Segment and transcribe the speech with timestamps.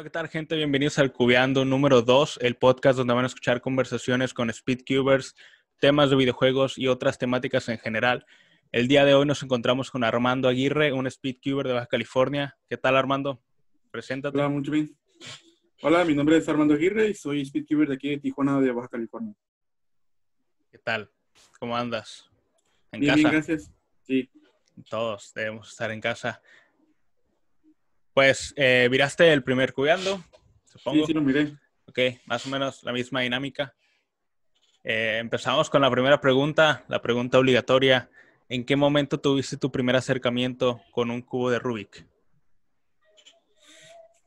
[0.00, 0.56] Hola, ¿qué tal, gente?
[0.56, 5.34] Bienvenidos al Cubeando número 2, el podcast donde van a escuchar conversaciones con speedcubers,
[5.78, 8.24] temas de videojuegos y otras temáticas en general.
[8.72, 12.56] El día de hoy nos encontramos con Armando Aguirre, un speedcuber de Baja California.
[12.70, 13.42] ¿Qué tal, Armando?
[13.90, 14.38] Preséntate.
[14.38, 14.96] Hola, mucho bien.
[15.82, 18.88] Hola, mi nombre es Armando Aguirre y soy speedcuber de aquí de Tijuana, de Baja
[18.88, 19.34] California.
[20.72, 21.10] ¿Qué tal?
[21.58, 22.30] ¿Cómo andas?
[22.90, 23.28] ¿En bien, casa?
[23.28, 23.70] Bien, gracias.
[24.04, 24.30] Sí.
[24.88, 26.40] Todos debemos estar en casa.
[28.20, 30.22] Pues, eh, ¿miraste el primer cubeando?
[30.66, 30.98] Supongo.
[30.98, 31.54] Sí, sí, lo miré.
[31.86, 33.74] Ok, más o menos la misma dinámica.
[34.84, 38.10] Eh, empezamos con la primera pregunta, la pregunta obligatoria.
[38.50, 42.06] ¿En qué momento tuviste tu primer acercamiento con un cubo de Rubik?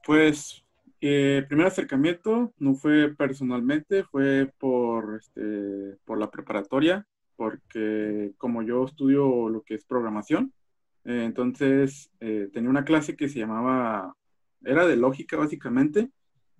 [0.04, 0.66] Pues,
[1.00, 8.64] eh, el primer acercamiento no fue personalmente, fue por, este, por la preparatoria, porque como
[8.64, 10.52] yo estudio lo que es programación,
[11.06, 14.16] eh, entonces, eh, tenía una clase que se llamaba,
[14.64, 16.10] era de lógica básicamente,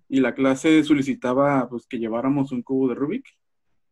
[0.08, 3.26] y la clase solicitaba pues, que lleváramos un cubo de Rubik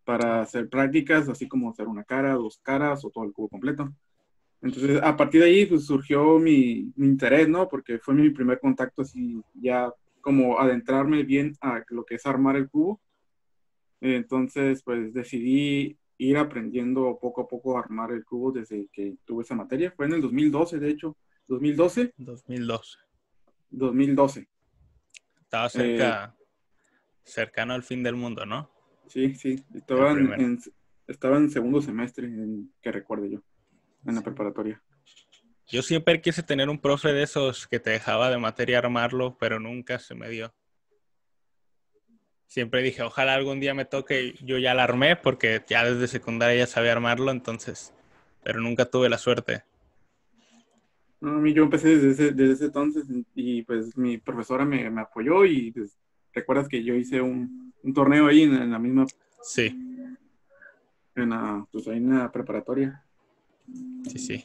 [0.04, 3.92] para hacer prácticas, así como hacer una cara, dos caras o todo el cubo completo.
[4.60, 7.68] Entonces, a partir de ahí pues, surgió mi, mi interés, ¿no?
[7.68, 12.56] Porque fue mi primer contacto así, ya como adentrarme bien a lo que es armar
[12.56, 13.00] el cubo.
[14.00, 19.42] Entonces, pues decidí ir aprendiendo poco a poco a armar el cubo desde que tuve
[19.42, 19.92] esa materia.
[19.96, 21.16] Fue en el 2012, de hecho.
[21.48, 22.14] 2012.
[22.16, 22.98] 2012.
[23.70, 24.48] 2012.
[25.40, 26.44] Estaba cerca, eh,
[27.24, 28.70] cercano al fin del mundo, ¿no?
[29.08, 29.62] Sí, sí.
[29.74, 30.58] Estaba en,
[31.06, 33.42] estaba en segundo semestre, en, que recuerde yo,
[34.06, 34.82] en la preparatoria.
[35.66, 39.58] Yo siempre quise tener un profe de esos que te dejaba de materia armarlo, pero
[39.58, 40.54] nunca se me dio
[42.52, 46.58] siempre dije, ojalá algún día me toque, yo ya la armé porque ya desde secundaria
[46.58, 47.94] ya sabía armarlo, entonces,
[48.44, 49.62] pero nunca tuve la suerte.
[51.18, 55.70] No, a mí yo empecé desde ese, entonces y pues mi profesora me, apoyó y
[55.70, 55.96] pues,
[56.34, 59.06] recuerdas que yo hice un, torneo ahí en, la misma...
[59.40, 59.74] Sí.
[61.14, 63.02] En la, pues ahí en la preparatoria.
[64.10, 64.44] Sí, sí.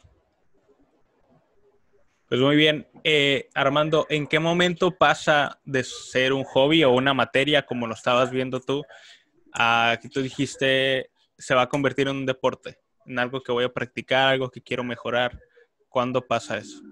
[2.28, 2.86] Pues muy bien.
[3.04, 7.94] Eh, Armando, ¿en qué momento pasa de ser un hobby o una materia, como lo
[7.94, 8.84] estabas viendo tú,
[9.54, 13.64] a que tú dijiste se va a convertir en un deporte, en algo que voy
[13.64, 15.40] a practicar, algo que quiero mejorar?
[15.88, 16.82] ¿Cuándo pasa eso?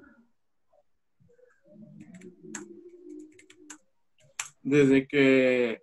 [4.62, 5.82] Desde que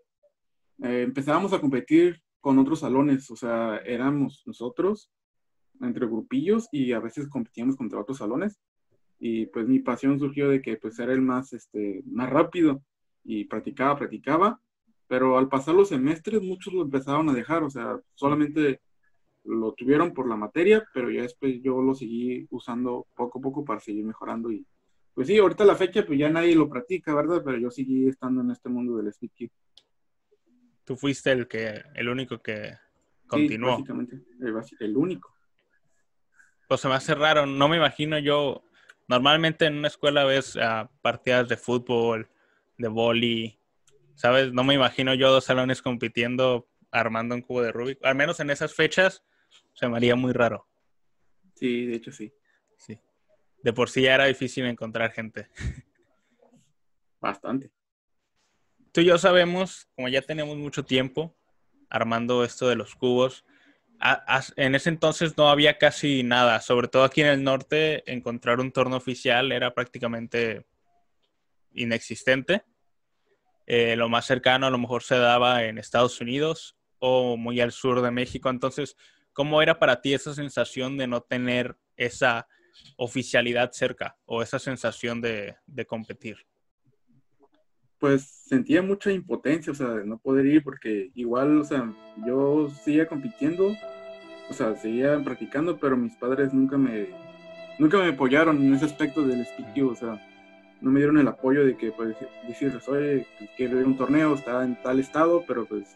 [0.83, 5.11] eh, empezábamos a competir con otros salones, o sea, éramos nosotros
[5.79, 8.59] entre grupillos y a veces competíamos contra otros salones
[9.25, 12.83] y pues mi pasión surgió de que pues era el más, este, más rápido
[13.23, 14.59] y practicaba, practicaba,
[15.07, 18.81] pero al pasar los semestres muchos lo empezaron a dejar, o sea, solamente
[19.45, 23.63] lo tuvieron por la materia, pero ya después yo lo seguí usando poco a poco
[23.63, 24.65] para seguir mejorando y
[25.13, 27.41] pues sí, ahorita la fecha pues ya nadie lo practica, ¿verdad?
[27.45, 29.51] Pero yo seguí estando en este mundo del speed
[30.83, 32.73] Tú fuiste el que, el único que
[33.25, 33.77] continuó.
[33.77, 35.33] Sí, básicamente, el, el único.
[36.67, 38.65] Pues se me hace raro, no me imagino yo
[39.07, 42.29] Normalmente en una escuela ves uh, partidas de fútbol,
[42.77, 43.59] de vóley,
[44.15, 44.53] ¿sabes?
[44.53, 47.99] No me imagino yo dos salones compitiendo armando un cubo de Rubik.
[48.03, 49.23] Al menos en esas fechas
[49.73, 50.67] se me haría muy raro.
[51.55, 52.33] Sí, de hecho sí.
[52.77, 52.99] Sí.
[53.61, 55.49] De por sí ya era difícil encontrar gente.
[57.19, 57.71] Bastante.
[58.91, 61.35] Tú y yo sabemos, como ya tenemos mucho tiempo
[61.89, 63.45] armando esto de los cubos,
[64.57, 68.71] en ese entonces no había casi nada, sobre todo aquí en el norte, encontrar un
[68.71, 70.65] torno oficial era prácticamente
[71.73, 72.63] inexistente.
[73.65, 77.71] Eh, lo más cercano a lo mejor se daba en Estados Unidos o muy al
[77.71, 78.49] sur de México.
[78.49, 78.97] Entonces,
[79.31, 82.47] ¿cómo era para ti esa sensación de no tener esa
[82.97, 86.37] oficialidad cerca o esa sensación de, de competir?
[87.99, 91.89] Pues sentía mucha impotencia, o sea, de no poder ir porque igual, o sea,
[92.27, 93.73] yo seguía compitiendo,
[94.49, 97.07] o sea, seguía practicando, pero mis padres nunca me,
[97.79, 100.21] nunca me apoyaron en ese aspecto del speed o sea,
[100.81, 102.15] no me dieron el apoyo de que, pues,
[102.47, 105.95] decirles, oye, pues, quiero ir a un torneo, está en tal estado, pero pues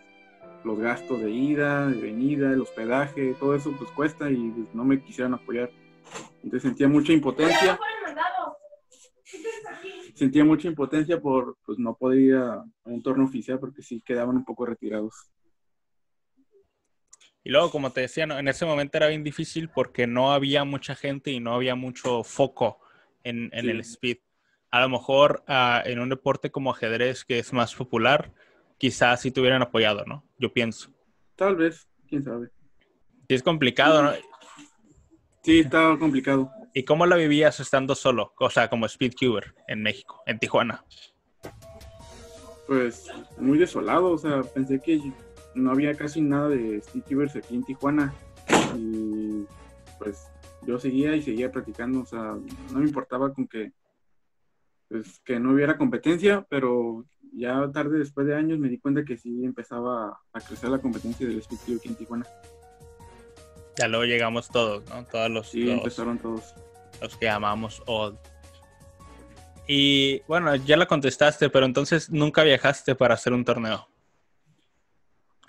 [0.63, 4.83] los gastos de ida, de venida, el hospedaje, todo eso pues cuesta y pues, no
[4.85, 5.69] me quisieran apoyar.
[6.43, 7.79] Entonces sentía mucha impotencia.
[10.15, 14.45] Sentía mucha impotencia por pues, no ir a un torneo oficial porque sí quedaban un
[14.45, 15.29] poco retirados.
[17.47, 20.95] Y luego, como te decía, en ese momento era bien difícil porque no había mucha
[20.95, 22.81] gente y no había mucho foco
[23.23, 24.17] en, el speed.
[24.69, 28.33] A lo mejor ah, en un deporte como ajedrez, que es más popular,
[28.77, 30.25] quizás sí te hubieran apoyado, ¿no?
[30.37, 30.91] Yo pienso.
[31.37, 32.49] Tal vez, quién sabe.
[33.29, 34.11] Sí, es complicado, ¿no?
[35.41, 36.51] Sí, está complicado.
[36.73, 38.33] ¿Y cómo la vivías estando solo?
[38.39, 40.83] O sea, como speedcuber en México, en Tijuana.
[42.67, 44.99] Pues muy desolado, o sea, pensé que
[45.57, 48.13] no había casi nada de Steelers aquí en Tijuana.
[48.75, 49.45] Y
[49.97, 50.29] pues
[50.65, 52.37] yo seguía y seguía practicando, o sea,
[52.71, 53.71] no me importaba con que
[54.89, 59.17] pues que no hubiera competencia, pero ya tarde, después de años, me di cuenta que
[59.17, 62.25] sí empezaba a crecer la competencia del speed aquí en Tijuana.
[63.77, 65.05] Ya luego llegamos todos, ¿no?
[65.05, 65.49] Todos los.
[65.49, 66.55] Sí, empezaron todos.
[67.01, 68.17] Los que llamamos old.
[69.67, 73.87] Y bueno, ya la contestaste, pero entonces nunca viajaste para hacer un torneo.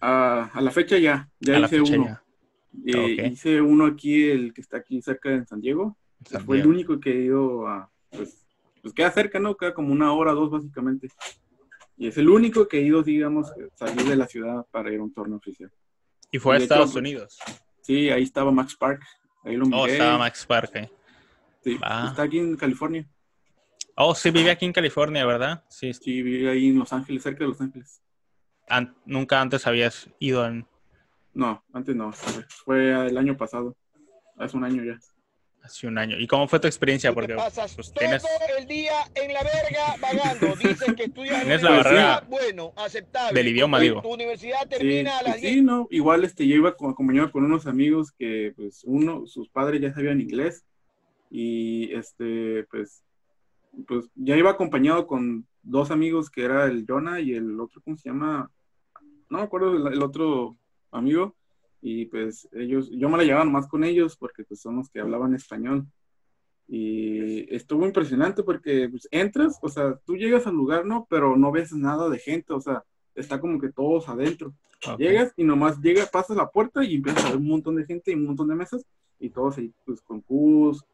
[0.01, 2.21] A la fecha ya, ya hice uno.
[2.87, 5.97] Eh, hice uno aquí, el que está aquí cerca de San Diego.
[6.45, 8.47] Fue el único que he ido a, pues,
[8.83, 9.57] pues queda cerca, ¿no?
[9.57, 11.09] Queda como una hora, dos básicamente.
[11.97, 15.03] Y es el único que he ido, digamos, salir de la ciudad para ir a
[15.03, 15.71] un torneo oficial.
[16.31, 17.39] ¿Y fue a Estados Unidos?
[17.83, 19.03] Sí, ahí estaba Max Park.
[19.45, 20.91] Ahí lo Oh, estaba Max Park, eh.
[21.65, 22.09] Sí, ah.
[22.11, 23.09] está aquí en California.
[23.97, 25.65] Oh, sí, vive aquí en California, ¿verdad?
[25.69, 28.01] Sí, sí vive ahí en Los Ángeles, cerca de Los Ángeles.
[29.05, 30.67] ¿Nunca antes habías ido en...?
[31.35, 32.13] No, antes no.
[32.65, 33.77] Fue el año pasado.
[34.37, 34.99] Hace un año ya.
[35.63, 36.19] Hace un año.
[36.19, 37.13] ¿Y cómo fue tu experiencia?
[37.13, 38.23] Porque pasas pues, tienes...
[38.23, 40.57] todo el día en la verga vagando.
[40.69, 43.39] Dicen que estudias en la barrera bueno, aceptable.
[43.39, 44.01] Del idioma, digo.
[44.01, 45.87] Tu universidad termina sí, a las Sí, no.
[45.91, 50.21] Igual este, yo iba acompañado con unos amigos que, pues, uno, sus padres ya sabían
[50.21, 50.65] inglés.
[51.31, 53.05] Y, este, pues,
[53.87, 57.97] pues, ya iba acompañado con dos amigos que era el Jonah y el otro, ¿cómo
[57.97, 58.51] se llama?
[59.31, 60.57] No me acuerdo el otro
[60.91, 61.35] amigo
[61.81, 65.01] y pues ellos, yo me la llevaba más con ellos porque pues son los que
[65.01, 65.87] hablaban español.
[66.67, 71.07] Y estuvo impresionante porque pues, entras, o sea, tú llegas al lugar, ¿no?
[71.09, 72.85] Pero no ves nada de gente, o sea,
[73.15, 74.53] está como que todos adentro.
[74.99, 78.11] Llegas y nomás llega, pasas la puerta y empiezas a ver un montón de gente
[78.11, 78.85] y un montón de mesas
[79.19, 80.85] y todos ahí pues con cubos.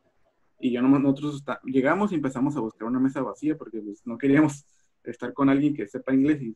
[0.60, 4.16] Y yo nomás nosotros llegamos y empezamos a buscar una mesa vacía porque pues no
[4.16, 4.64] queríamos
[5.04, 6.54] estar con alguien que sepa inglés y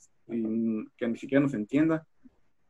[0.97, 2.06] que ni siquiera nos entienda.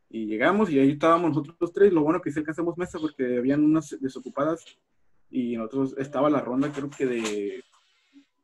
[0.09, 1.93] Y llegamos y ahí estábamos nosotros los tres.
[1.93, 4.63] Lo bueno que sí alcanzamos mesa porque habían unas desocupadas
[5.29, 7.63] y nosotros estaba la ronda creo que de,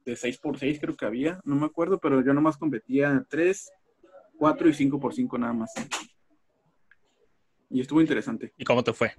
[0.06, 3.72] de 6 por 6 creo que había, no me acuerdo, pero yo nomás competía 3,
[4.38, 5.74] 4 y 5 por 5 nada más.
[7.70, 8.54] Y estuvo interesante.
[8.58, 9.14] ¿Y cómo te fue?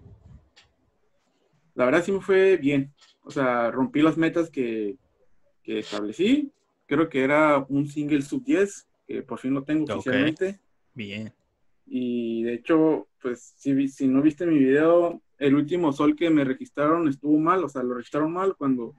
[1.74, 2.94] La verdad sí me fue bien.
[3.22, 4.96] O sea, rompí las metas que,
[5.62, 6.52] que establecí.
[6.86, 10.60] Creo que era un single sub 10, que por fin lo tengo oficialmente.
[10.94, 11.32] Bien.
[11.86, 16.44] Y de hecho, pues si, si no viste mi video, el último sol que me
[16.44, 18.94] registraron estuvo mal, o sea, lo registraron mal cuando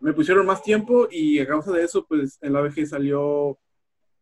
[0.00, 3.58] me pusieron más tiempo y a causa de eso, pues el ABG salió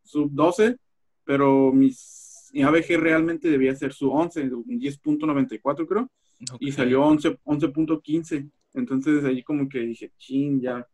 [0.02, 0.76] sub 12,
[1.24, 6.10] pero mis, mi ABG realmente debía ser sub 11, 10.94 creo,
[6.58, 8.50] y salió 11.15.
[8.74, 10.86] Entonces ahí como que dije, ching, ya.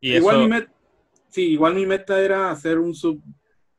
[0.00, 0.42] ¿Y igual, eso...
[0.42, 0.72] mi meta,
[1.34, 3.20] sí, igual mi meta era hacer un sub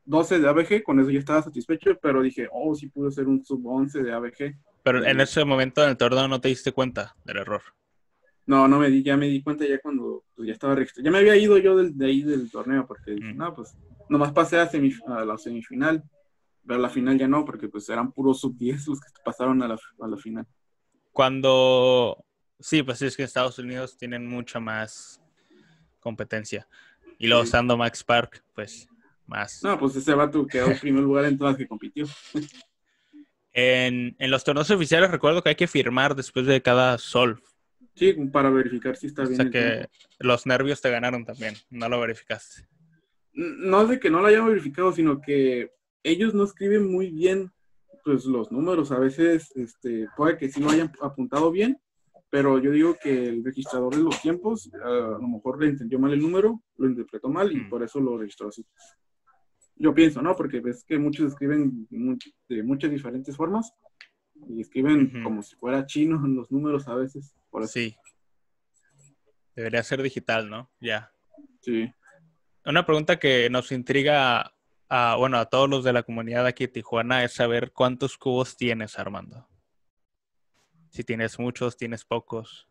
[0.04, 3.42] 12 de ABG, con eso ya estaba satisfecho, pero dije, oh, sí pude hacer un
[3.44, 4.56] sub 11 de ABG.
[4.82, 7.62] Pero en ese momento en el torneo no te diste cuenta del error.
[8.44, 11.06] No, no me di, ya me di cuenta ya cuando pues, ya estaba registrado.
[11.06, 13.36] Ya me había ido yo del, de ahí del torneo, porque mm.
[13.36, 13.74] no, pues
[14.10, 14.70] nomás pasé a,
[15.08, 16.04] a, la semifinal,
[16.64, 19.62] pero a la final ya no, porque pues eran puros sub 10 los que pasaron
[19.62, 20.46] a la, a la final.
[21.10, 22.22] Cuando,
[22.60, 25.22] sí, pues es que Estados Unidos tienen mucha más
[26.00, 26.68] competencia.
[27.18, 27.56] Y luego sí.
[27.76, 28.88] Max Park, pues
[29.26, 29.62] más.
[29.62, 32.06] No, pues ese vato quedó en primer lugar en todas que compitió.
[33.52, 37.42] En, en, los torneos oficiales recuerdo que hay que firmar después de cada sol.
[37.94, 39.32] Sí, para verificar si está bien.
[39.34, 42.68] O sea que los nervios te ganaron también, no lo verificaste.
[43.32, 45.70] No es de que no lo hayan verificado, sino que
[46.02, 47.50] ellos no escriben muy bien
[48.04, 48.92] pues los números.
[48.92, 51.78] A veces este, puede que sí lo hayan apuntado bien,
[52.36, 56.12] pero yo digo que el registrador de los tiempos a lo mejor le entendió mal
[56.12, 57.70] el número, lo interpretó mal y mm.
[57.70, 58.62] por eso lo registró así.
[59.76, 60.36] Yo pienso, ¿no?
[60.36, 63.72] Porque ves que muchos escriben de muchas diferentes formas
[64.50, 65.22] y escriben uh -huh.
[65.22, 67.34] como si fuera chino en los números a veces.
[67.48, 67.72] Por eso.
[67.72, 67.96] Sí.
[69.54, 70.70] Debería ser digital, ¿no?
[70.78, 71.10] Ya.
[71.62, 71.90] Sí.
[72.66, 74.52] Una pregunta que nos intriga
[74.90, 78.58] a, bueno, a todos los de la comunidad aquí de Tijuana es saber cuántos cubos
[78.58, 79.48] tienes, Armando.
[80.96, 82.66] Si tienes muchos, tienes pocos.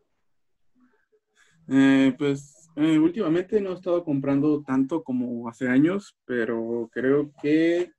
[1.68, 7.92] Eh, pues eh, últimamente no he estado comprando tanto como hace años, pero creo que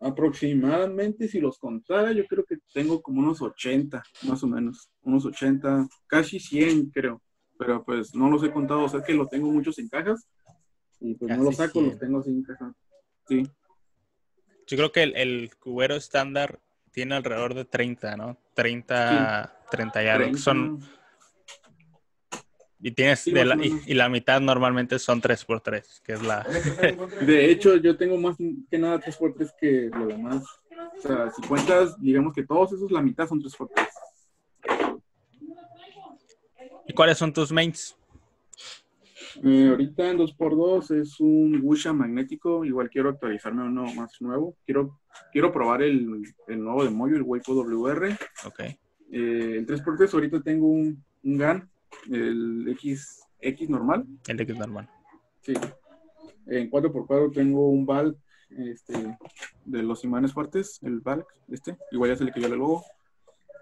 [0.00, 4.88] aproximadamente, si los contara, yo creo que tengo como unos 80, más o menos.
[5.02, 7.20] Unos 80, casi 100 creo.
[7.58, 10.26] Pero pues no los he contado, o sea que los tengo muchos en cajas.
[10.98, 11.86] Y pues casi no los saco, 100.
[11.88, 12.74] los tengo así en caja.
[13.28, 13.42] Sí.
[14.66, 16.63] Yo creo que el, el cubero estándar
[16.94, 18.38] tiene alrededor de 30, ¿no?
[18.54, 19.66] 30, sí.
[19.72, 20.22] 30 y algo.
[20.26, 20.38] 30.
[20.40, 20.80] Son
[22.80, 26.46] Y tienes Sí, de la- y, y la mitad normalmente son 3x3, que es la...
[27.20, 28.36] De hecho, yo tengo más
[28.70, 30.44] que nada 3x3 que lo demás.
[30.98, 33.88] O sea, si cuentas, digamos que todos esos, la mitad son 3x3.
[36.86, 37.96] ¿Y cuáles son tus mains?
[39.42, 42.64] Eh, ahorita en 2x2 es un Wusha magnético.
[42.64, 44.56] Igual quiero actualizarme a uno más nuevo.
[44.64, 45.00] Quiero,
[45.32, 48.16] quiero probar el, el nuevo de Moyo, el Waipo WR.
[48.46, 48.60] Ok.
[48.60, 51.70] Eh, en 3x3 ahorita tengo un, un GAN,
[52.10, 54.06] el X, X normal.
[54.26, 54.88] El X normal.
[55.40, 55.54] Sí.
[56.46, 58.16] En 4x4 tengo un Valk
[58.50, 59.18] este,
[59.64, 61.76] de los imanes fuertes, el Valk, este.
[61.90, 62.84] Igual ya se le cayó el logo.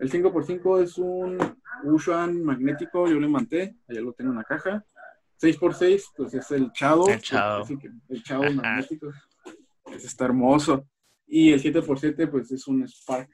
[0.00, 1.38] El 5x5 es un
[1.84, 4.84] Wushan magnético, yo lo manté, allá lo tengo en la caja.
[5.42, 7.08] 6x6, pues es el Shadow.
[7.08, 8.50] El que El Ajá.
[8.50, 9.10] magnético.
[9.86, 10.86] Ese está hermoso.
[11.26, 13.30] Y el 7x7, pues es un Spark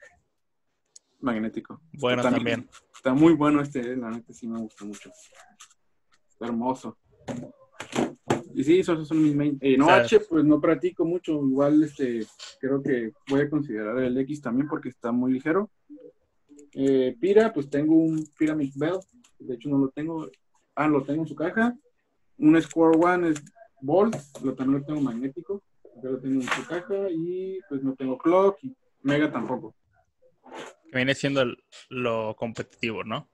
[1.19, 1.81] magnético.
[1.93, 2.67] Bueno, Está también.
[2.95, 5.11] Está muy bueno este, eh, la neta sí me gusta mucho.
[6.29, 6.97] Está hermoso.
[8.53, 9.57] Y sí, esos son mis main.
[9.61, 11.33] Eh, no, H, pues no practico mucho.
[11.33, 12.25] Igual, este,
[12.59, 15.69] creo que voy a considerar el X también porque está muy ligero.
[16.73, 18.97] Eh, Pira, pues tengo un Pyramid Bell.
[19.37, 20.27] De hecho, no lo tengo.
[20.75, 21.77] Ah, lo tengo en su caja.
[22.39, 23.43] Un Square One es
[23.81, 24.15] Bolt.
[24.43, 25.63] Lo, también lo tengo magnético.
[26.03, 27.09] Ya lo tengo en su caja.
[27.09, 28.57] Y pues no tengo Clock.
[28.63, 29.75] Y Mega tampoco.
[30.91, 31.57] Que viene siendo el-
[31.89, 33.29] lo competitivo, ¿no?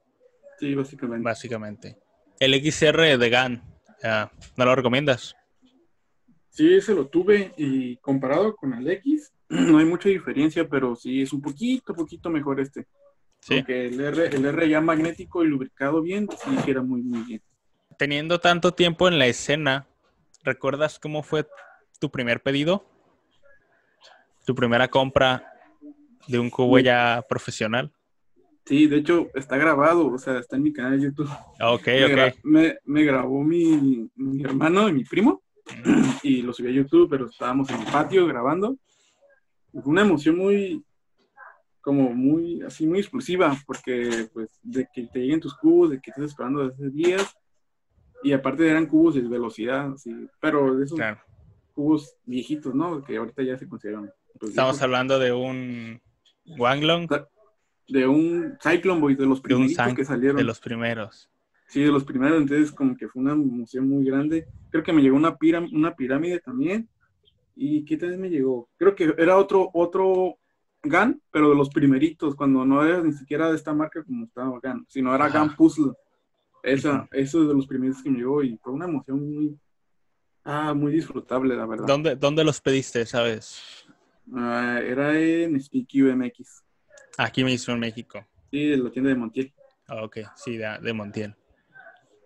[0.59, 1.23] Sí, básicamente.
[1.23, 1.97] Básicamente.
[2.39, 3.63] El XR de GAN,
[4.57, 5.35] ¿no lo recomiendas?
[6.49, 11.21] Sí, ese lo tuve y comparado con el X, no hay mucha diferencia, pero sí
[11.21, 12.87] es un poquito, poquito mejor este.
[13.39, 13.55] Sí.
[13.57, 17.41] Porque el R, el R ya magnético y lubricado bien, sí queda muy, muy bien.
[17.97, 19.87] Teniendo tanto tiempo en la escena,
[20.43, 21.47] ¿recuerdas cómo fue
[21.99, 22.85] tu primer pedido?
[24.45, 25.51] ¿Tu primera compra
[26.27, 26.83] de un cubo Sí.
[26.83, 27.91] ya profesional?
[28.65, 31.29] Sí, de hecho está grabado, o sea, está en mi canal de YouTube.
[31.59, 32.39] Ah, Ok, me, gra- ok.
[32.43, 35.41] me- me grabó mi, mi hermano y mi primo
[36.23, 38.75] y lo subí a YouTube, pero estábamos en el patio grabando.
[39.71, 40.83] Fue una emoción muy,
[41.81, 46.09] como muy, así muy explosiva, porque pues de que te lleguen tus cubos, de que
[46.11, 47.35] estés esperando desde hace días,
[48.25, 51.19] y aparte eran cubos de velocidad, así, pero de esos Claro.
[51.73, 53.03] cubos viejitos, ¿no?
[53.03, 54.11] Que ahorita ya se consideran.
[54.39, 56.01] pues, Estamos hablando de un
[56.57, 57.07] Wanglong,
[57.87, 59.41] de un Cyclone Boy, de los
[59.75, 60.37] Sang, que salieron.
[60.37, 61.29] de los primeros.
[61.67, 64.47] Sí, de los primeros, entonces como que fue una emoción muy grande.
[64.69, 66.89] Creo que me llegó una, piram- una pirámide también.
[67.55, 68.69] ¿Y qué tal me llegó?
[68.77, 70.37] Creo que era otro, otro
[70.83, 74.59] GAN, pero de los primeritos, cuando no era ni siquiera de esta marca como estaba
[74.61, 75.39] GAN, sino era Ajá.
[75.39, 75.93] GAN Puzzle.
[76.65, 79.59] Esa, eso es de los primeros que me llegó y fue una emoción muy,
[80.43, 81.85] ah, muy disfrutable, la verdad.
[81.85, 83.85] ¿Dónde, ¿Dónde los pediste, sabes?
[84.33, 86.63] Ah, era en SpeakU MX,
[87.17, 88.25] Aquí mismo en México.
[88.51, 89.53] sí, de la tienda de Montiel.
[89.87, 91.35] Ah, Ok, sí, de, de Montiel.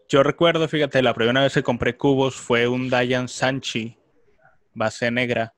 [0.07, 3.95] Yo recuerdo, fíjate, la primera vez que compré cubos fue un Dayan Sanchi,
[4.73, 5.53] base negra.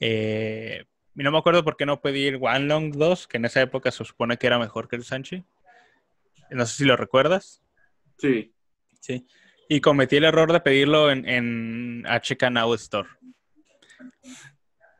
[0.00, 0.84] Eh,
[1.14, 3.90] y no me acuerdo por qué no pedí el Wanlong 2, que en esa época
[3.92, 5.44] se supone que era mejor que el Sanchi.
[6.50, 7.62] No sé si lo recuerdas.
[8.18, 8.52] Sí,
[9.00, 9.26] Sí.
[9.68, 13.08] Y cometí el error de pedirlo en, en HK Now Store.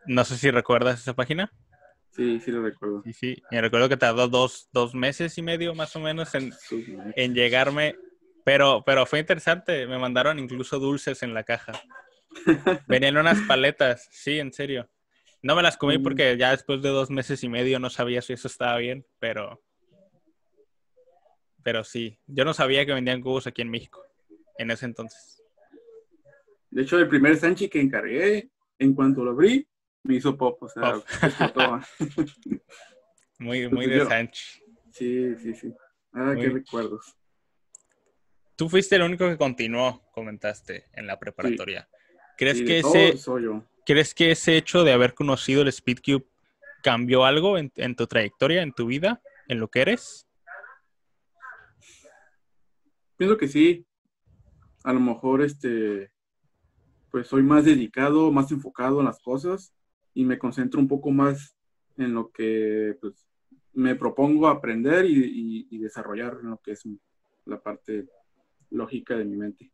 [0.07, 1.51] No sé si recuerdas esa página.
[2.11, 3.03] sí, sí lo recuerdo.
[3.05, 3.37] Sí, sí.
[3.51, 6.85] Y recuerdo que tardó dos, dos meses y medio más o menos en, Sí,
[7.17, 7.97] en llegarme,
[8.45, 11.73] pero, pero fue interesante, me mandaron incluso dulces en la caja.
[12.89, 14.89] Venían unas paletas, sí, en serio.
[15.43, 16.03] No me las comí Mm.
[16.03, 19.63] porque ya después de dos meses y medio no sabía si eso estaba bien, pero,
[21.65, 24.05] pero sí, yo no sabía que vendían cubos aquí en México
[24.59, 25.43] en ese entonces.
[26.71, 29.67] De hecho, el primer Sanchi que encargué, en cuanto lo abrí,
[30.05, 30.93] me hizo pop, o sea,
[31.55, 31.83] Pop.
[33.39, 34.63] Muy, muy de Sanchi.
[34.93, 35.75] sí, sí, sí.
[36.13, 37.17] Ah, Muy- qué recuerdos.
[38.57, 41.89] Tú fuiste el único que continuó, comentaste, en la preparatoria.
[42.39, 43.65] ¿Crees Sí, que ese, todos soy yo.
[43.85, 46.25] ¿Crees que ese hecho de haber conocido el Speedcube
[46.83, 50.29] cambió algo en, en tu trayectoria, en tu vida, en lo que eres?
[53.25, 53.87] Pienso que sí.
[54.83, 56.11] A lo mejor, este,
[57.11, 59.75] pues soy más dedicado, más enfocado en las cosas
[60.13, 61.57] y me concentro un poco más
[61.97, 63.27] en lo que, pues,
[63.73, 66.83] me propongo aprender y, y- y desarrollar en lo que es
[67.47, 68.09] la parte
[68.69, 69.73] lógica de mi mente.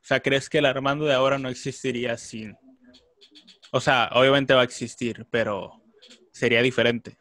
[0.00, 2.56] O sea, ¿crees que el Armando de ahora no existiría sin...
[3.72, 5.82] O sea, obviamente va a existir, pero
[6.32, 7.18] sería diferente.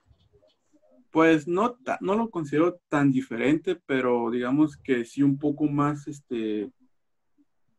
[1.11, 6.69] Pues no, no lo considero tan diferente, pero digamos que sí un poco más, este,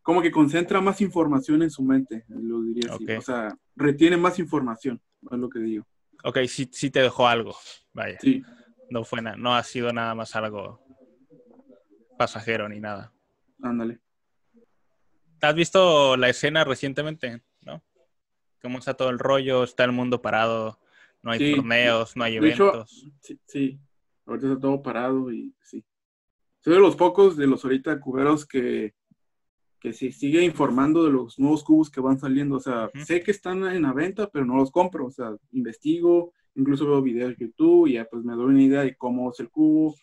[0.02, 3.11] como que concentra más información en su mente, lo diría así.
[3.12, 5.87] O sea, retiene más información, es lo que digo.
[6.25, 7.54] Ok, sí, sí te dejó algo,
[7.92, 8.18] vaya.
[8.20, 8.42] Sí,
[8.90, 10.80] No fue nada, no ha sido nada más algo...
[12.16, 13.12] pasajero ni nada.
[13.62, 14.00] Ándale.
[15.40, 17.42] ¿Has visto la escena recientemente?
[17.61, 17.85] ¿No?
[18.61, 19.62] ¿Cómo está todo el rollo?
[19.62, 20.80] Está el mundo parado,
[21.28, 21.54] no hay Sí.
[21.56, 23.06] torneos, no hay De hecho, eventos.
[23.20, 23.78] Sí, sí.
[24.25, 25.85] Ahorita está todo parado y sí.
[26.61, 28.94] Soy de los pocos de los ahorita cuberos que,
[29.78, 32.56] que se sigue informando de los nuevos cubos que van saliendo.
[32.56, 33.04] O sea, Ujú.
[33.04, 35.06] sé que están en la venta, pero no los compro.
[35.06, 38.80] O sea, investigo, incluso veo videos de YouTube y ya pues me doy una idea
[38.82, 39.94] de cómo es el cubo,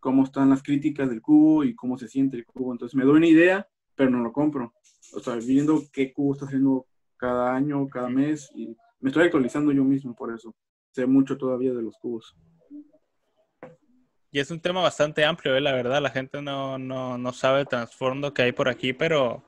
[0.00, 2.72] cómo están las críticas del cubo y cómo se siente el cubo.
[2.72, 4.74] Entonces me doy una idea, pero no lo compro.
[5.14, 9.72] O sea, viendo qué cubo está haciendo cada año, cada mes y me estoy actualizando
[9.72, 10.54] yo mismo por eso.
[10.92, 12.34] Sé mucho todavía de los cubos.
[14.30, 15.60] Y es un tema bastante amplio, ¿eh?
[15.60, 16.02] la verdad.
[16.02, 19.42] La gente no, no, no sabe el trasfondo que hay por aquí, pero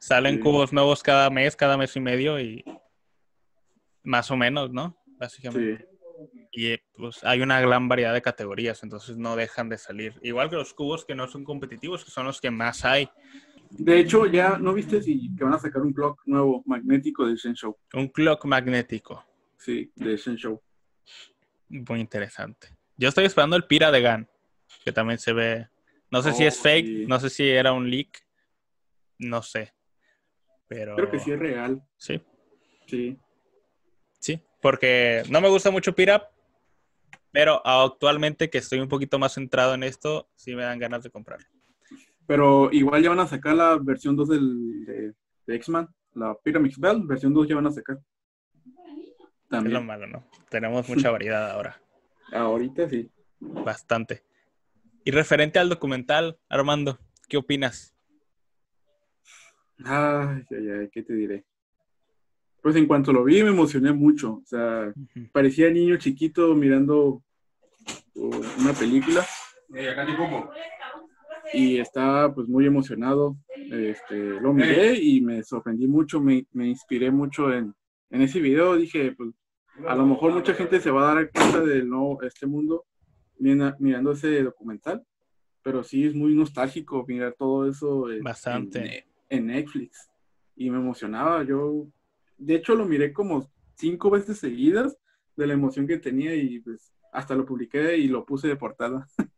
[0.00, 0.40] salen Sí.
[0.40, 2.64] cubos nuevos cada mes, cada mes y medio y
[4.02, 4.96] más o menos, ¿no?
[5.18, 5.86] Básicamente.
[6.20, 10.14] Sí, Y eh, pues hay una gran variedad de categorías, entonces no dejan de salir.
[10.22, 13.08] Igual que los cubos que no son competitivos, que son los que más hay.
[13.70, 17.36] De hecho, ya no viste si que van a sacar un clock nuevo magnético de
[17.36, 17.76] Shenzhou.
[17.94, 19.24] Un clock magnético,
[19.56, 20.60] Sí, de Shenzhou.
[21.68, 22.68] muy interesante.
[22.96, 24.28] Yo estoy esperando el Pira de Gan,
[24.84, 25.68] que también se ve.
[26.10, 27.06] No sé si Oh, es fake, sí.
[27.06, 28.26] no sé si era un leak,
[29.18, 29.74] no sé.
[30.66, 31.82] Pero Creo que sí es real.
[31.96, 32.20] sí,
[32.86, 33.18] Sí.
[34.18, 36.30] sí, porque no me gusta mucho Pira,
[37.30, 41.10] pero actualmente que estoy un poquito más centrado en esto, sí me dan ganas de
[41.10, 41.46] comprarlo.
[42.28, 45.14] Pero igual ya van a sacar la versión 2 del, de,
[45.46, 45.88] de X-Man.
[46.12, 47.96] La Pyramix Bell, versión 2 ya van a sacar.
[47.96, 48.04] Es
[49.24, 49.86] lo También.
[49.86, 50.28] malo, ¿no?
[50.50, 51.80] Tenemos mucha variedad ahora.
[52.32, 53.10] Ahorita sí.
[53.40, 54.24] Bastante.
[55.04, 56.98] Y referente al documental, Armando,
[57.30, 57.94] ¿qué opinas?
[59.82, 61.46] Ay, ay, ay, ¿qué te diré?
[62.60, 64.34] Pues en cuanto lo vi me emocioné mucho.
[64.34, 64.92] O sea,
[65.32, 67.22] parecía niño chiquito mirando
[68.16, 69.24] uh, una película.
[71.52, 73.36] Y estaba pues muy emocionado.
[73.70, 77.74] Este, lo miré y me sorprendí mucho, me, me inspiré mucho en,
[78.10, 78.76] en ese video.
[78.76, 79.30] Dije, pues
[79.86, 82.84] a lo mejor mucha gente se va a dar cuenta del nuevo, este mundo
[83.38, 85.04] mira- mirando ese documental,
[85.62, 89.04] pero sí es muy nostálgico mirar todo eso en, Bastante.
[89.28, 90.08] en, en Netflix.
[90.56, 91.86] Y me emocionaba, yo
[92.38, 94.96] de hecho lo miré como cinco veces seguidas
[95.36, 99.06] de la emoción que tenía y pues hasta lo publiqué y lo puse de portada.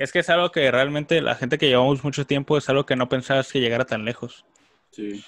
[0.00, 2.96] Es que es algo que realmente la gente que llevamos mucho tiempo es algo que
[2.96, 4.46] no pensabas que llegara tan lejos.
[4.92, 5.22] Sí,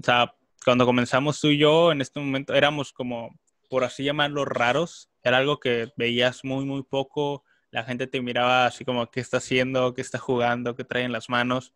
[0.00, 0.34] O sea,
[0.64, 5.10] cuando comenzamos tú y yo, en este momento éramos como, por así llamarlo, raros.
[5.22, 7.44] Era algo que veías muy, muy poco.
[7.70, 9.92] La gente te miraba así como, ¿qué está haciendo?
[9.92, 10.74] ¿Qué está jugando?
[10.74, 11.74] ¿Qué trae en las manos?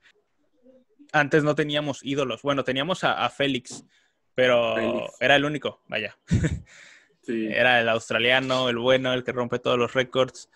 [1.13, 2.41] Antes no teníamos ídolos.
[2.41, 3.85] Bueno, teníamos a, a Félix,
[4.35, 5.21] pero Félix.
[5.21, 6.17] era el único, vaya.
[7.21, 7.47] sí.
[7.51, 10.49] Era el australiano, el bueno, el que rompe todos los récords.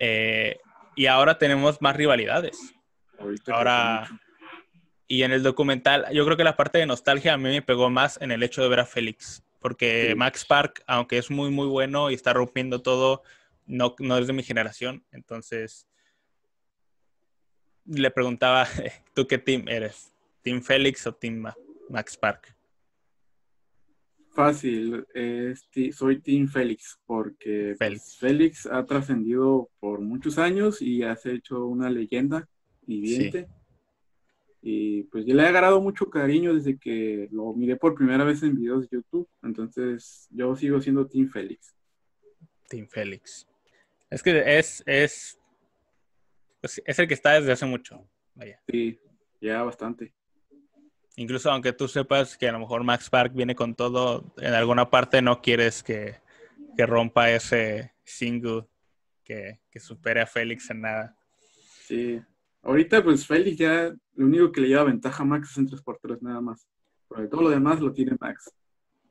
[0.00, 0.58] Eh,
[0.98, 2.58] y ahora tenemos más rivalidades.
[3.18, 4.08] Ahorita Ahora-.
[5.06, 7.88] Y en el documental, yo creo que la parte de nostalgia a mí me pegó
[7.88, 9.42] más en el hecho de ver a Félix.
[9.60, 10.14] Porque Sí.
[10.14, 13.22] Max Park, aunque es muy, muy bueno y está rompiendo todo,
[13.66, 15.04] no, no es de mi generación.
[15.10, 15.88] Entonces,
[17.86, 18.66] le preguntaba,
[19.14, 20.12] ¿tú qué team eres?
[20.42, 21.56] ¿Team Félix o Team Ma-
[21.88, 22.54] Max Park?
[24.38, 28.18] Fácil, es soy Team Félix, porque pues, Félix.
[28.18, 32.48] Félix ha trascendido por muchos años y has hecho una leyenda
[32.86, 33.48] viviente.
[34.62, 38.40] Y pues yo le he agarrado mucho cariño desde que lo miré por primera vez
[38.44, 39.28] en videos de YouTube.
[39.42, 41.74] Entonces yo sigo siendo Team Félix.
[42.68, 43.44] Team Félix.
[44.08, 45.36] Es que es, es,
[46.60, 48.08] pues, es el que está desde hace mucho.
[48.36, 48.62] Vaya.
[48.68, 49.00] Sí,
[49.40, 50.14] ya bastante.
[51.18, 54.88] Incluso aunque tú sepas que a lo mejor Max Park viene con todo, en alguna
[54.88, 56.14] parte no quieres que,
[56.76, 58.68] que rompa ese single
[59.24, 61.16] que, que supere a Félix en nada.
[61.82, 62.22] Sí.
[62.62, 66.18] Ahorita pues Félix ya lo único que le lleva ventaja a Max es en 3x3
[66.20, 66.68] nada más.
[67.08, 68.52] Porque todo lo demás lo tiene Max.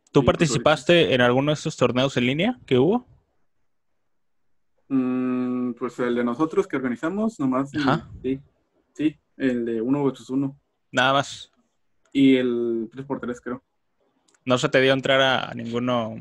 [0.10, 3.06] ¿Tú Sí, pues, participaste en alguno de estos torneos en línea que hubo?
[4.88, 7.70] Mm, pues el de nosotros que organizamos, nomás.
[7.76, 8.10] Ajá.
[8.22, 8.40] sí,
[8.94, 10.58] sí, el de 1 vs 1.
[10.94, 11.52] Nada más.
[12.14, 13.64] Y el 3x3, creo.
[14.46, 16.16] No se te dio entrar a, a ninguno.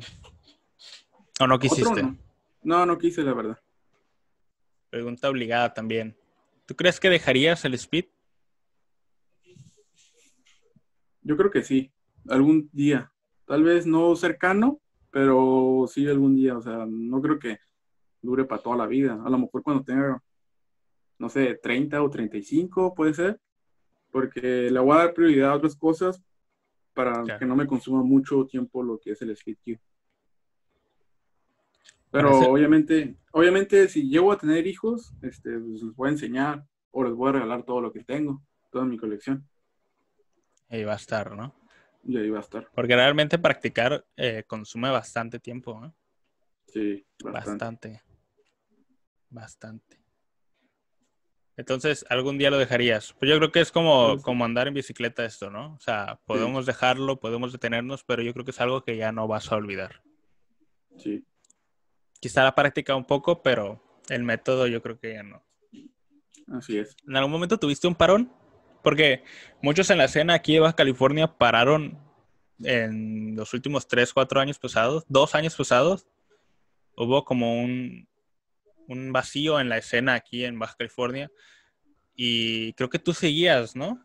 [1.41, 2.03] ¿O no quisiste?
[2.03, 2.17] No.
[2.63, 3.59] No, no quise, la verdad.
[4.91, 6.17] Pregunta obligada también.
[6.67, 8.07] ¿Tú crees que dejarías el speed?
[11.23, 11.93] Yo creo que sí,
[12.29, 13.13] algún día.
[13.45, 14.81] Tal vez no cercano,
[15.13, 16.57] pero sí algún día.
[16.57, 17.59] O sea, no creo que
[18.21, 19.21] dure para toda la vida.
[19.25, 20.21] A lo mejor cuando tenga,
[21.19, 23.41] no sé, 30 o 35 puede ser.
[24.17, 26.23] Porque le voy a dar prioridad a otras cosas
[26.95, 29.79] para que no me consuma mucho tiempo lo que es el Speed Q.
[32.11, 36.65] Pero Parece- obviamente, obviamente si llego a tener hijos, este, pues, les voy a enseñar
[36.93, 39.47] o les voy a regalar todo lo que tengo, toda mi colección.
[40.71, 41.55] Ahí va a estar, ¿no?
[42.03, 42.71] Y ahí va a estar.
[42.75, 45.95] Porque realmente practicar eh, consume bastante tiempo, ¿no?
[46.69, 48.01] Sí, bastante.
[48.01, 48.03] Bastante.
[49.29, 50.06] Bastante.
[51.57, 53.15] Entonces, algún día lo dejarías.
[53.19, 54.23] Pues yo creo que es como, Sí.
[54.23, 55.75] como andar en bicicleta esto, ¿no?
[55.75, 59.27] O sea, podemos dejarlo, podemos detenernos, pero yo creo que es algo que ya no
[59.27, 60.03] vas a olvidar.
[60.99, 61.25] Sí,
[62.21, 65.43] Quizá la práctica un poco, pero el método yo creo que ya no.
[66.53, 66.97] así es.
[67.07, 68.33] ¿En algún momento tuviste un parón?
[68.83, 69.23] Porque
[69.63, 71.99] muchos en la escena aquí de Baja California pararon
[72.65, 76.07] en los últimos 3, 4 años pasados, dos años pasados.
[76.97, 78.09] Hubo como un,
[78.89, 81.31] un vacío en la escena aquí en Baja California.
[82.15, 84.03] Y creo que tú seguías, ¿no?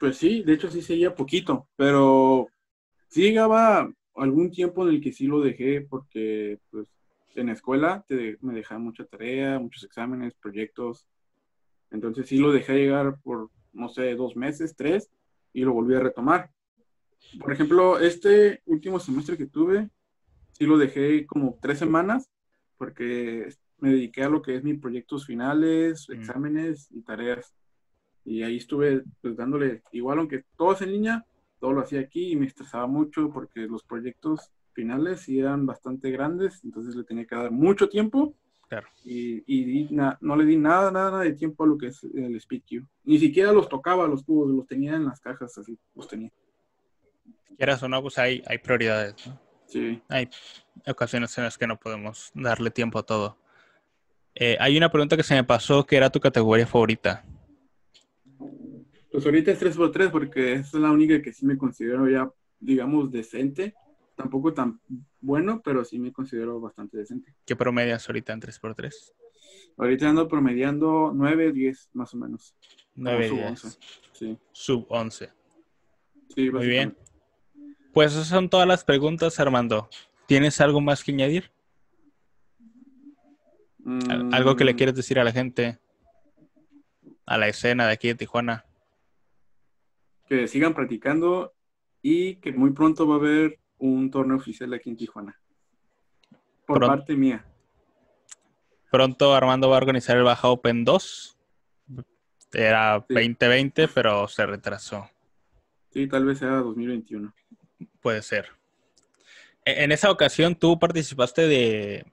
[0.00, 2.48] Pues sí, de hecho sí seguía poquito, pero
[3.08, 6.88] sí llegaba algún tiempo en el que sí lo dejé porque pues
[7.34, 8.04] en la escuela
[8.40, 11.06] me dejaban mucha tarea, muchos exámenes, proyectos.
[11.90, 15.10] Entonces sí lo dejé llegar por, no sé, dos meses, tres,
[15.52, 16.50] y lo volví a retomar.
[17.38, 19.88] Por ejemplo, este último semestre que tuve,
[20.52, 22.30] sí lo dejé como tres semanas
[22.76, 26.12] porque me dediqué a lo que es mis proyectos finales, Mm.
[26.14, 27.54] exámenes y tareas.
[28.24, 31.24] Y ahí estuve pues dándole, igual aunque todo es en línea,
[31.60, 36.10] todo lo hacía aquí y me estresaba mucho porque los proyectos finales sí eran bastante
[36.10, 38.34] grandes, entonces le tenía que dar mucho tiempo
[38.68, 38.88] Claro.
[39.04, 41.86] y, y di na- no le di nada, nada, nada de tiempo a lo que
[41.86, 42.84] es el SpeedQ.
[43.04, 46.30] Ni siquiera los tocaba los cubos, los tenía en las cajas, así los tenía.
[47.56, 49.40] Quieras o no, pues hay, hay prioridades, ¿no?
[49.66, 50.02] Sí.
[50.08, 50.28] Hay
[50.86, 53.38] ocasiones en las que no podemos darle tiempo a todo.
[54.38, 57.24] Eh, hay una pregunta que se me pasó, que era tu categoría favorita?
[59.10, 63.74] Pues ahorita es 3x3 porque es la única que sí me considero ya, digamos, decente.
[64.14, 64.78] Tampoco tan
[65.22, 67.34] bueno, pero sí me considero bastante decente.
[67.46, 68.92] ¿Qué promedias ahorita en 3x3?
[69.78, 72.54] Ahorita ando promediando 9, 10 más o menos.
[72.94, 73.64] Como 9 sub 10.
[73.64, 73.78] 11.
[74.12, 75.30] Sí, Sub 11.
[76.34, 76.94] sí, Muy bien.
[77.94, 79.88] Pues esas son todas las preguntas, Armando.
[80.26, 81.50] ¿Tienes algo más que añadir?
[84.10, 85.78] Al- ¿Algo que le quieres decir a la gente?
[87.26, 88.64] A la escena de aquí de Tijuana.
[90.28, 91.54] Que sigan practicando
[92.02, 95.40] y que muy pronto va a haber un torneo oficial aquí en Tijuana.
[96.66, 96.86] Por Pronto.
[96.88, 97.44] parte mía.
[98.90, 101.38] Pronto Armando va a organizar el Baja Open 2.
[102.52, 103.14] Era Sí.
[103.14, 105.08] 2020, pero se retrasó.
[105.90, 107.32] Sí, tal vez sea 2021.
[108.00, 108.48] Puede ser.
[109.64, 112.06] E- En esa ocasión tú participaste de,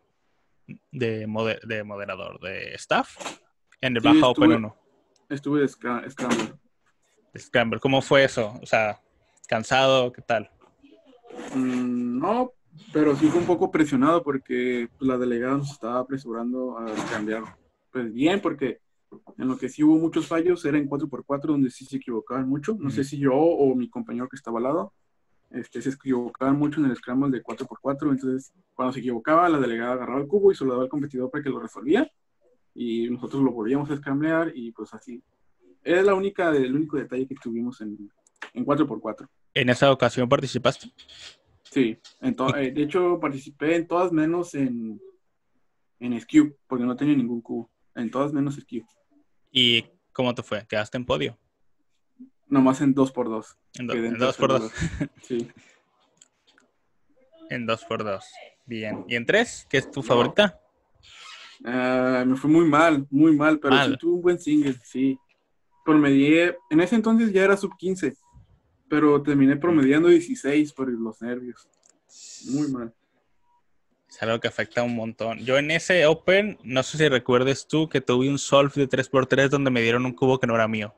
[0.92, 3.18] de, mode- de moderador, de staff,
[3.82, 4.76] en el Sí, Baja Open estuve- 1.
[5.30, 6.54] Estuve de Scra- Scramble.
[7.34, 7.80] de Scramble.
[7.80, 8.54] ¿Cómo fue eso?
[8.62, 9.00] O sea,
[9.48, 10.50] cansado, ¿qué tal?
[11.56, 12.52] Mm, no,
[12.92, 17.44] pero sí fue un poco presionado porque pues, la delegada nos estaba apresurando a cambiar
[17.92, 18.80] pues bien, porque
[19.38, 22.76] en lo que sí hubo muchos fallos era en 4x4 donde sí se equivocaban mucho.
[22.80, 24.94] No sé si yo o mi compañero que estaba al lado
[25.54, 28.12] este, se equivocaban mucho en el scramble de 4x4.
[28.12, 31.30] Entonces, cuando se equivocaba, la delegada agarraba el cubo y se lo daba al competidor
[31.30, 32.12] para que lo resolvía.
[32.74, 35.22] Y nosotros lo volvíamos a scramblear y pues así.
[35.84, 38.10] Era la única, el único detalle que tuvimos en,
[38.54, 39.28] en 4x4.
[39.54, 40.92] ¿En esa ocasión participaste?
[41.62, 45.00] Sí, en eh, de hecho participé en todas menos en,
[46.00, 47.70] en Skew, porque no tenía ningún cubo.
[47.94, 48.84] En todas menos Skew.
[49.52, 50.66] ¿Y cómo te fue?
[50.68, 51.38] ¿Quedaste en podio?
[52.54, 53.56] Nomás en 2x2.
[53.80, 55.10] En, do- Quedé en en 2 por 2 tercer lugar.
[55.24, 55.52] Sí.
[57.50, 58.24] En 2 por 2
[58.68, 59.04] Bien.
[59.08, 59.66] ¿Y en 3?
[59.68, 60.60] ¿Qué es tu favorita?
[61.66, 63.92] Ah, me fue muy mal, muy mal, pero Mal.
[63.92, 65.18] sí tuve un buen single, sí.
[65.84, 68.14] Promedié, en ese entonces ya era sub 15,
[68.88, 71.68] pero terminé promediando 16 por los nervios.
[72.52, 72.94] Muy mal.
[74.08, 75.40] Es algo que afecta un montón.
[75.40, 79.50] Yo en ese Open, no sé si recuerdes tú que tuve un solve de 3x3
[79.50, 80.94] donde me dieron un cubo que no era mío.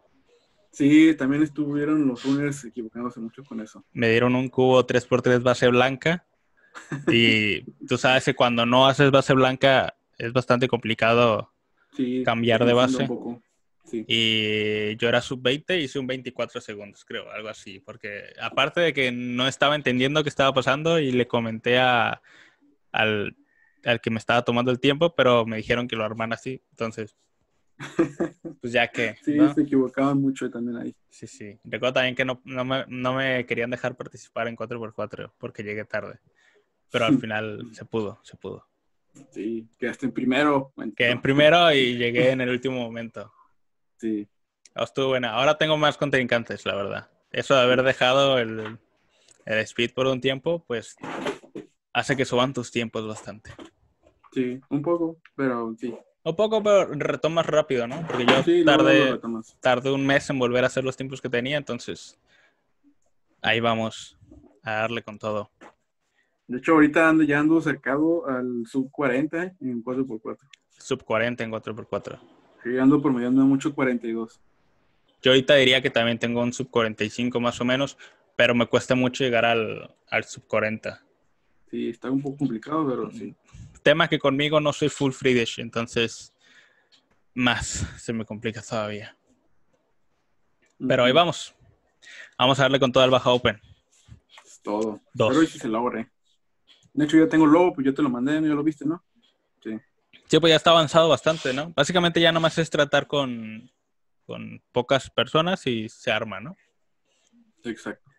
[0.76, 3.86] Sí, también estuvieron los runners equivocándose mucho con eso.
[3.94, 6.26] Me dieron un cubo 3x3 base blanca.
[7.08, 11.54] Y tú sabes que cuando no haces base blanca es bastante complicado.
[11.96, 13.04] Sí, Cambiar de base.
[13.04, 13.42] un poco.
[13.86, 14.04] Sí.
[14.06, 17.80] Y yo era sub 20 y hice un 24 segundos, creo, algo así.
[17.80, 22.22] Porque aparte de que no estaba entendiendo qué estaba pasando y le comenté a,
[22.92, 23.38] al,
[23.86, 26.62] al que me estaba tomando el tiempo, pero me dijeron que lo arman así.
[26.72, 27.16] Entonces,
[28.62, 29.16] pues ya que.
[29.24, 29.54] Sí, ¿no?
[29.54, 30.96] se equivocaban mucho también ahí.
[31.10, 31.60] Sí, sí.
[31.64, 35.86] Recuerdo también que no, no, me, no me querían dejar participar en 4x4 porque llegué
[35.86, 36.20] tarde.
[36.92, 38.68] Pero al final se pudo, se pudo.
[39.32, 40.74] Sí, quedaste en primero.
[40.96, 43.32] Quedé en primero y llegué en el último momento.
[43.98, 44.28] Sí,
[44.76, 45.32] Estuvo buena.
[45.32, 47.10] Ahora tengo más contrincantes, la verdad.
[47.32, 48.78] Eso de haber dejado el,
[49.46, 50.98] el speed por un tiempo, pues
[51.94, 53.52] hace que suban tus tiempos bastante.
[54.34, 55.96] sí, un poco, pero sí.
[56.26, 58.06] Un poco, pero retomas rápido, ¿no?
[58.08, 58.66] Porque yo Sí,
[59.62, 62.20] tardé un mes en volver a hacer los tiempos que tenía, entonces
[63.44, 64.18] ahí vamos
[64.64, 65.52] a darle con todo.
[66.48, 70.38] De hecho, ahorita ando, ya ando cercado al sub 40 en 4x4.
[70.80, 72.20] Sub 40 en 4x4.
[72.64, 74.40] Sí, ando promediando mucho 42.
[75.22, 77.98] Yo ahorita diría que también tengo un sub 45 más o menos,
[78.36, 81.04] pero me cuesta mucho llegar al, al sub 40.
[81.70, 83.36] Sí, está un poco complicado, pero sí.
[83.86, 86.34] Tema que conmigo no soy full free dish, entonces
[87.36, 89.16] más se me complica todavía.
[90.88, 91.54] Pero ahí vamos.
[92.36, 93.62] Vamos a darle con todo al baja open.
[94.44, 95.00] Es todo.
[95.14, 95.38] Dos.
[95.38, 96.10] Pero se.
[96.94, 99.04] De hecho, ya tengo el logo, pues yo te lo mandé, ya lo viste, ¿no?
[99.64, 99.80] Sí.
[100.26, 101.72] Sí, pues ya está avanzado bastante, ¿no?
[101.76, 103.70] Básicamente ya nomás es tratar con,
[104.26, 106.58] con pocas personas y se arma, ¿no?
[107.64, 108.10] Exacto.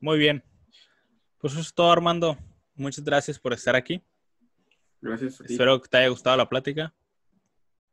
[0.00, 0.42] Muy bien.
[1.36, 2.38] Pues eso es todo, Armando.
[2.74, 4.02] Muchas gracias por estar aquí.
[5.02, 5.52] Gracias a ti.
[5.52, 6.94] Espero que te haya gustado la plática.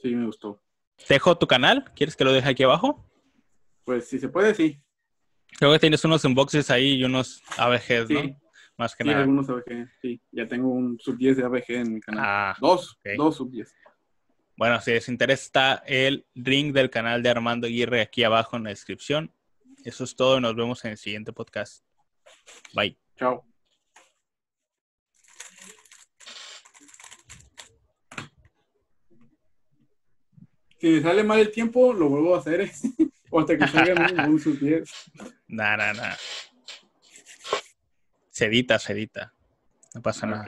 [0.02, 0.62] Sí, me gustó.
[1.08, 1.92] Te dejo tu canal.
[1.96, 3.06] ¿Quieres que lo deje aquí abajo?
[3.84, 4.80] Pues si se puede, sí.
[5.58, 8.40] Creo que tienes unos unboxes ahí y unos ABGs, Sí, ¿no?
[8.78, 9.22] Más que sí nada.
[9.22, 9.90] algunos ABG.
[10.02, 12.24] Sí, ya tengo un sub 10 de ABG en mi canal.
[12.26, 13.74] Ah, dos, dos sub 10.
[14.56, 18.64] bueno, si les interesa está el link del canal de Armando Aguirre aquí abajo en
[18.66, 19.34] la descripción.
[19.84, 21.84] Eso es todo nos vemos en el siguiente podcast.
[22.74, 22.98] Bye.
[23.18, 23.49] Chao.
[30.80, 32.70] Si me sale mal el tiempo, lo vuelvo a hacer.
[33.32, 34.90] o hasta que salga un, sub 10.
[35.48, 36.16] Nah, nah, nah.
[38.30, 39.34] Se edita, se edita.
[39.94, 40.46] No pasa nada.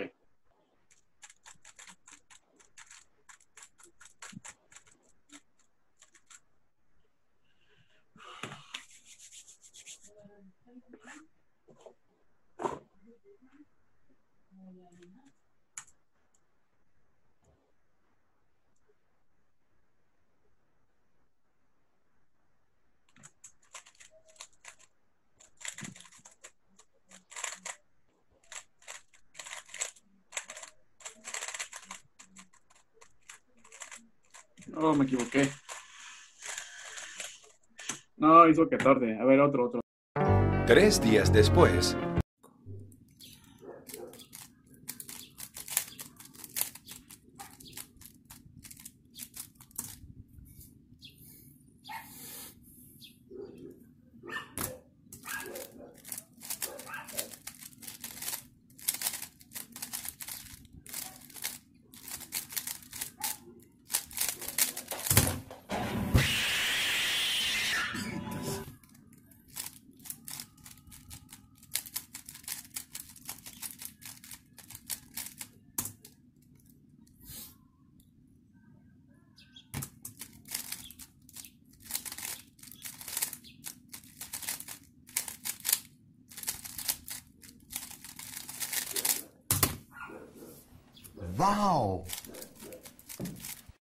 [34.84, 35.48] Oh, me equivoqué.
[38.18, 39.18] No, hizo que tarde.
[39.20, 39.82] A ver, otro, otro.
[40.66, 41.96] Tres días después,